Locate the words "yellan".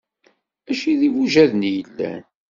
1.77-2.23